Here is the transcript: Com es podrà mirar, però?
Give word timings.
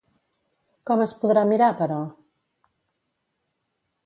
Com 0.89 1.03
es 1.05 1.13
podrà 1.23 1.43
mirar, 1.51 1.67
però? 1.83 2.01